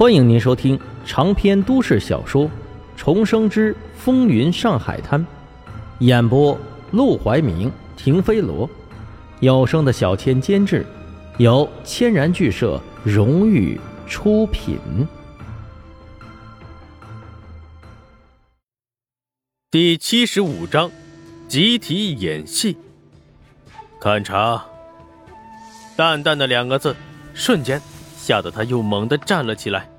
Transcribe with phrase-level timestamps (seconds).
[0.00, 2.46] 欢迎您收听长篇都市小说
[2.96, 5.20] 《重生之风云上海滩》，
[5.98, 6.58] 演播：
[6.92, 8.66] 陆怀明、停飞罗，
[9.40, 10.86] 有声的小千监制，
[11.36, 14.78] 由千然剧社荣誉出品。
[19.70, 20.90] 第七十五章，
[21.46, 22.74] 集体演戏。
[24.00, 24.64] 勘察，
[25.94, 26.96] 淡淡的两个字，
[27.34, 27.78] 瞬间。
[28.22, 29.90] 吓得他又猛地站了起来，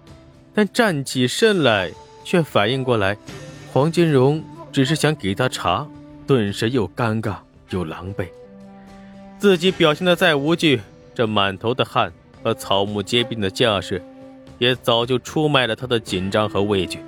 [0.53, 1.91] 但站起身来
[2.23, 3.17] 却反应过来，
[3.73, 5.87] 黄金荣只是想给他茶，
[6.27, 7.37] 顿时又尴尬
[7.71, 8.27] 又狼狈。
[9.39, 10.79] 自己表现的再无惧，
[11.15, 12.13] 这满头的汗
[12.43, 13.99] 和草木皆兵的架势，
[14.59, 16.99] 也早就出卖了他的紧张和畏惧，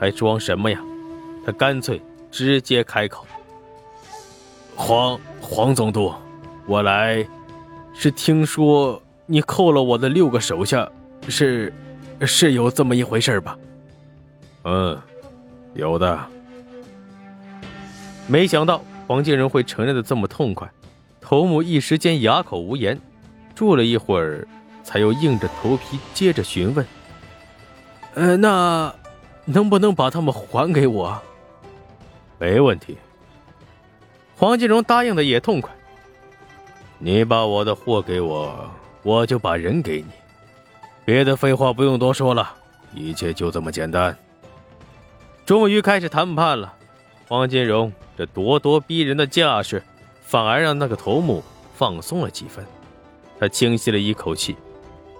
[0.00, 0.80] 还装什么呀？
[1.44, 3.26] 他干脆直接开口
[4.74, 6.12] ：“黄黄总督，
[6.66, 7.24] 我来，
[7.94, 10.88] 是听说。”你扣了我的六个手下，
[11.28, 11.72] 是，
[12.20, 13.58] 是有这么一回事吧？
[14.62, 14.96] 嗯，
[15.74, 16.18] 有的。
[18.28, 20.70] 没想到黄金荣会承认的这么痛快，
[21.20, 23.00] 头目一时间哑口无言，
[23.54, 24.46] 住了一会儿，
[24.84, 26.86] 才又硬着头皮接着询问
[28.14, 28.94] ：“呃，那
[29.44, 31.20] 能不能把他们还给我？”
[32.38, 32.96] 没问题。
[34.36, 35.72] 黄金荣答应的也痛快。
[36.98, 38.70] 你把我的货给我。
[39.06, 40.08] 我就把人给你，
[41.04, 42.52] 别的废话不用多说了，
[42.92, 44.18] 一切就这么简单。
[45.44, 46.74] 终于开始谈判了，
[47.28, 49.80] 黄金荣这咄咄逼人的架势，
[50.22, 51.40] 反而让那个头目
[51.76, 52.66] 放松了几分。
[53.38, 54.56] 他轻吸了一口气，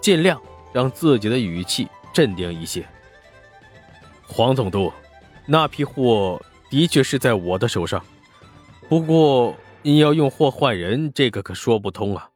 [0.01, 0.37] 尽量
[0.73, 2.85] 让自己的语气镇定一些。
[4.27, 4.91] 黄总督，
[5.45, 8.03] 那批货的确是在我的手上，
[8.89, 12.29] 不过你要用货换人，这个可说不通啊。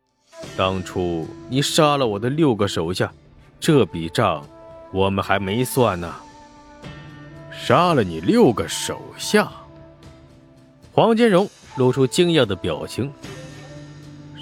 [0.57, 3.11] 当初你杀了我的六个手下，
[3.59, 4.45] 这笔账
[4.91, 6.13] 我们还没算呢。
[7.51, 9.51] 杀了你六个手下，
[10.91, 13.11] 黄金荣露出惊讶的表情。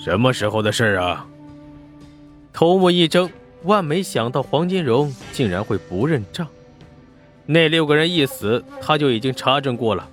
[0.02, 1.28] 什么时候的事啊？
[2.54, 3.30] 头目一怔，
[3.64, 6.48] 万没想到黄金荣竟然会不认账。
[7.46, 10.08] 那六个人一死，他就已经查证过了。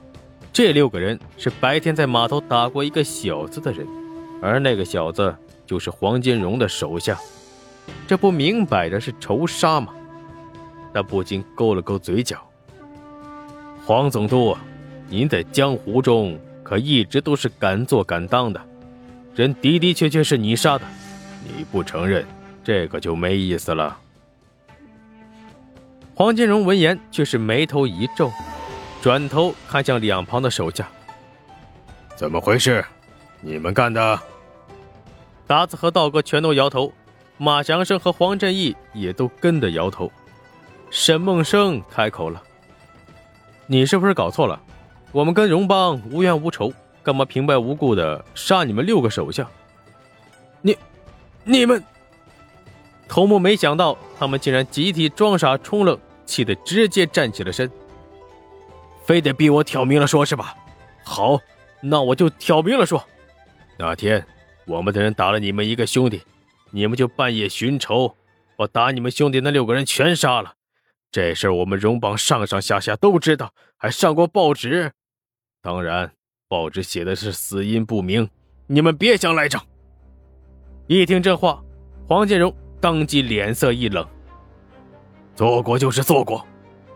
[0.53, 3.87] 这六个人是白天在码头打过一个小子的人，
[4.43, 5.35] 而那个小子。
[5.67, 7.19] 就是黄金荣的手下，
[8.07, 9.93] 这不明摆着是仇杀吗？
[10.95, 12.39] 他不禁勾了勾嘴角。
[13.85, 14.57] 黄总督，
[15.09, 18.61] 您在江湖中可一直都是敢做敢当的，
[19.35, 20.85] 人的的确确是你杀的，
[21.45, 22.25] 你不承认，
[22.65, 23.99] 这个就没意思了。
[26.15, 28.33] 黄金荣闻言却是眉头一皱，
[29.03, 30.89] 转头看向两旁的手下
[32.17, 32.83] ：“怎么回事？
[33.43, 34.19] 你们干的？”
[35.47, 36.93] 达子和道哥全都摇头，
[37.39, 40.11] 马祥生和黄振义也都跟着摇头。
[40.91, 42.43] 沈梦生开口了
[43.67, 44.61] ：“你是不是搞错了？
[45.13, 49.49] 我们跟荣邦无冤无仇，干嘛平白无故的杀你们六个手下？
[50.63, 50.77] 你、
[51.45, 51.83] 你们……”
[53.09, 57.71] 头目没想到他们竟然集体装傻充愣，气得直接站起了身。
[59.05, 60.57] 非得逼我挑明了说，是吧？
[61.05, 61.39] 好，
[61.81, 63.01] 那我就挑明了说。
[63.79, 64.27] 那天。
[64.67, 66.21] 我们的人打了你们一个兄弟，
[66.73, 68.17] 你们就半夜寻仇，
[68.57, 70.55] 把打你们兄弟那六个人全杀了。
[71.13, 74.91] 这事儿我们荣邦上上下下都知道，还上过报纸。
[75.63, 76.11] 当然，
[76.49, 78.29] 报纸写的是死因不明，
[78.67, 79.65] 你们别想赖账。
[80.89, 81.63] 一听这话，
[82.09, 84.05] 黄建荣当即脸色一冷
[85.37, 86.45] ：“做过就是做过，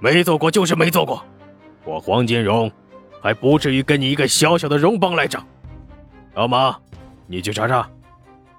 [0.00, 1.25] 没做过就是没做过。
[1.84, 2.70] 我黄金荣
[3.22, 5.47] 还不至于跟你一个小小的荣邦赖账。”
[6.34, 6.76] 老马。
[7.31, 7.89] 你去查查，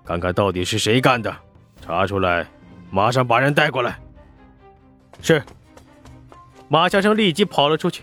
[0.05, 1.35] 看看到底是谁干的，
[1.81, 2.47] 查出来，
[2.89, 3.99] 马上把人带过来。
[5.21, 5.43] 是。
[6.69, 8.01] 马先生立即跑了出去，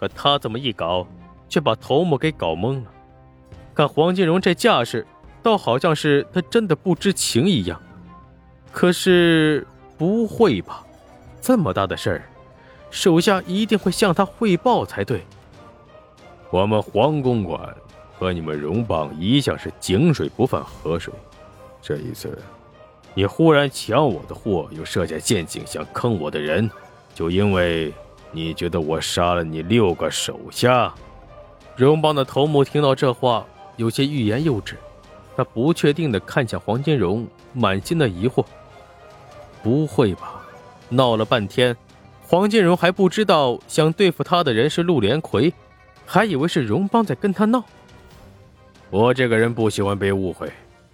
[0.00, 1.06] 可他这么一搞，
[1.48, 2.90] 却把头目给搞懵了。
[3.72, 5.06] 看黄金荣这架势，
[5.40, 7.80] 倒好像是他真的不知情一样。
[8.72, 9.64] 可是
[9.96, 10.84] 不会吧？
[11.40, 12.22] 这么大的事儿，
[12.90, 15.24] 手下一定会向他汇报才对。
[16.50, 17.72] 我们黄公馆。
[18.18, 21.14] 和你们荣邦一向是井水不犯河水，
[21.80, 22.36] 这一次，
[23.14, 26.68] 你忽然抢我的货，又设下陷阱想坑我的人，
[27.14, 27.94] 就因为
[28.32, 30.92] 你觉得我杀了你六个手下。
[31.76, 34.76] 荣邦的头目听到这话，有些欲言又止，
[35.36, 38.44] 他不确定的看向黄金荣，满心的疑惑。
[39.62, 40.42] 不会吧？
[40.88, 41.76] 闹了半天，
[42.26, 45.52] 黄金荣还不知道想对付他的人是陆连魁，
[46.04, 47.64] 还以为是荣邦在跟他闹。
[48.90, 50.50] 我这个人不喜欢被误会，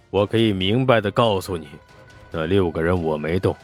[0.09, 1.67] 我可以明白的告诉你，
[2.31, 3.55] 那六个人我没动，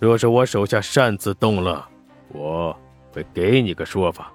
[0.00, 1.88] 若是我手下擅自动了，
[2.28, 2.76] 我
[3.12, 4.32] 会给你个说法。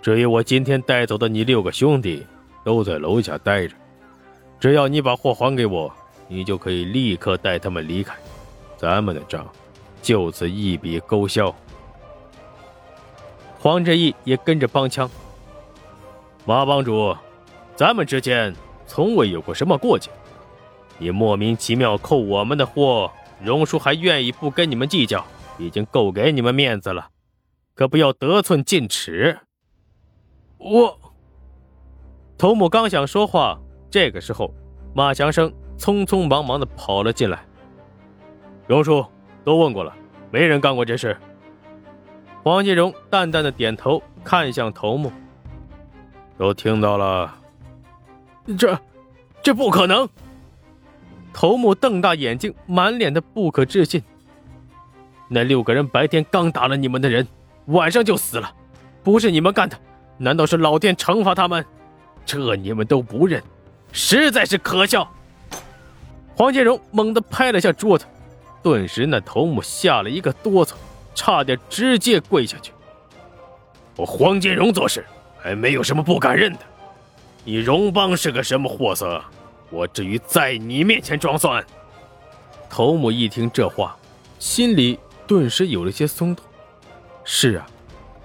[0.00, 2.24] 至于我今天带走的你六个兄弟，
[2.62, 3.74] 都在楼下待着，
[4.60, 5.92] 只要你把货还给我，
[6.28, 8.14] 你就可以立刻带他们离开，
[8.76, 9.44] 咱们的账
[10.00, 11.52] 就此一笔勾销。
[13.58, 15.10] 黄志义也跟着帮腔
[16.46, 17.16] ：“马帮主，
[17.76, 18.54] 咱们之间
[18.86, 20.10] 从未有过什么过节，
[20.98, 23.10] 你莫名其妙扣我们的货。”
[23.44, 25.22] 荣叔还愿意不跟你们计较，
[25.58, 27.10] 已经够给你们面子了，
[27.74, 29.38] 可不要得寸进尺。
[30.56, 30.98] 我，
[32.38, 34.54] 头目刚想说话，这个时候，
[34.94, 37.44] 马祥生匆匆忙忙的跑了进来。
[38.66, 39.04] 荣叔
[39.44, 39.94] 都问过了，
[40.30, 41.14] 没人干过这事。
[42.42, 45.12] 黄金荣淡淡的点头，看向头目，
[46.38, 47.34] 都听到了。
[48.54, 48.78] 这，
[49.42, 50.08] 这不可能。
[51.32, 54.02] 头目瞪大眼睛，满脸的不可置信。
[55.28, 57.26] 那六个人白天刚打了你们的人，
[57.66, 58.54] 晚上就死了，
[59.02, 59.76] 不是你们干的，
[60.18, 61.64] 难道是老天惩罚他们？
[62.24, 63.42] 这你们都不认，
[63.92, 65.08] 实在是可笑！
[66.36, 68.04] 黄建荣猛地拍了下桌子，
[68.62, 70.74] 顿时那头目吓了一个哆嗦，
[71.14, 72.72] 差点直接跪下去。
[73.96, 75.04] 我黄建荣做事
[75.38, 76.58] 还没有什么不敢认的，
[77.48, 79.22] 你荣邦是个什么货色？
[79.70, 81.64] 我至于在你面前装蒜？
[82.68, 83.96] 头目一听这话，
[84.40, 84.98] 心里
[85.28, 86.44] 顿时有了些松动。
[87.22, 87.64] 是啊，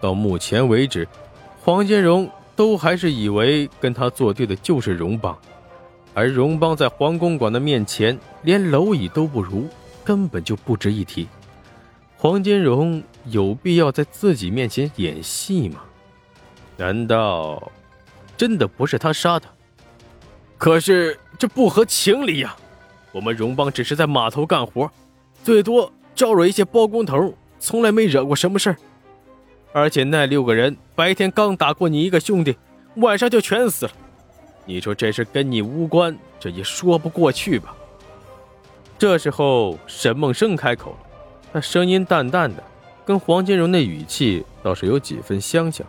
[0.01, 1.07] 到目前为止，
[1.61, 5.37] 黄金荣都还是以为跟他作对的就是荣邦，
[6.15, 9.67] 而荣邦在黄公馆的面前连蝼蚁都不如，
[10.03, 11.27] 根本就不值一提。
[12.17, 15.81] 黄金荣有必要在自己面前演戏吗？
[16.75, 17.71] 难道
[18.41, 19.45] 真的不是他杀的？
[20.57, 22.55] 可是这不合情理呀！
[23.11, 24.89] 我们荣邦只是在码头干活，
[25.43, 28.77] 最多招惹一些包工头，从来没惹过什么事儿。
[29.73, 32.57] 而且那六个人白天刚打过你一个兄弟，
[32.95, 33.91] 晚上就全死了。
[34.65, 37.75] 你说这事跟你无关，这也说不过去吧？
[38.97, 40.97] 这时候沈梦生开口了，
[41.53, 42.63] 他声音淡淡的，
[43.05, 45.85] 跟黄金荣的语气倒是有几分相像。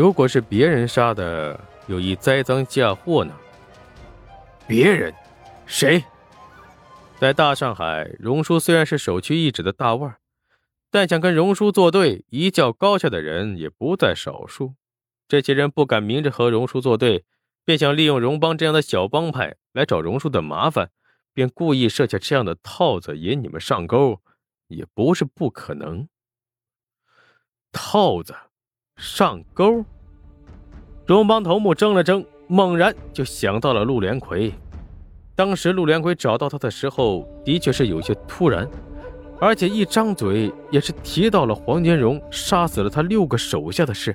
[0.00, 3.36] 如果是别人杀的，有意栽赃嫁祸呢？
[4.66, 5.12] 别人？
[5.66, 6.02] 谁？
[7.18, 10.16] 在大上海，荣叔虽然是首屈一指的大腕，
[10.90, 14.72] 但想跟荣叔作对、一较高下的人也不在少数。
[15.28, 17.26] 这些人不敢明着和荣叔作对，
[17.66, 20.90] 便想利用荣邦这样的小帮派来找荣叔的麻烦，
[21.34, 24.22] 便故意设下这样的套子引你们上钩，
[24.68, 26.08] 也不是不可能。
[27.70, 28.34] 套子，
[29.00, 29.82] 上钩。
[31.06, 34.52] 荣邦头目怔了怔，猛然就想到了陆连魁。
[35.34, 38.68] 当时陆连魁找到他的时候，的确是有些突然，
[39.40, 44.14] 而且一张嘴也是提到了黄金荣杀死了他六个手下的事。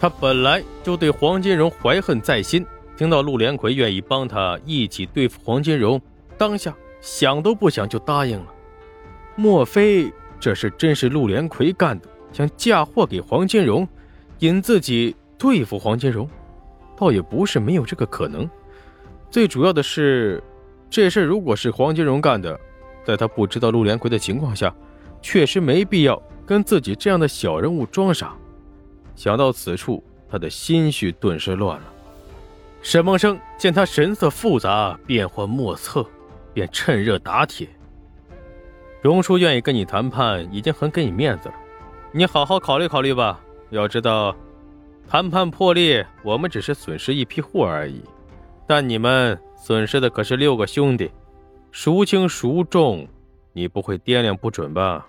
[0.00, 2.64] 他本来就对黄金荣怀恨在心，
[2.96, 6.00] 听到陆连魁愿意帮他一起对付黄金荣，
[6.38, 8.46] 当下想都不想就答应了。
[9.36, 12.08] 莫非这事真是陆连魁干的？
[12.32, 13.86] 想嫁祸给黄金荣，
[14.42, 15.14] 引自己？
[15.38, 16.28] 对付黄金荣，
[16.96, 18.48] 倒也不是没有这个可能。
[19.30, 20.42] 最主要的是，
[20.90, 22.58] 这事如果是黄金荣干的，
[23.04, 24.72] 在他不知道陆连魁的情况下，
[25.20, 28.34] 确实没必要跟自己这样的小人物装傻。
[29.14, 31.84] 想到此处，他的心绪顿时乱了。
[32.82, 36.04] 沈梦生见他神色复杂，变幻莫测，
[36.52, 37.68] 便趁热打铁
[39.02, 41.54] ：“荣叔愿意跟你谈判，已经很给你面子了，
[42.12, 43.40] 你好好考虑考虑吧。
[43.76, 44.34] 要知道。”
[45.08, 48.00] 谈判破裂，我们只是损失一批货而已，
[48.66, 51.10] 但你们损失的可是六个兄弟，
[51.70, 53.06] 孰轻孰重，
[53.52, 55.06] 你不会掂量不准吧？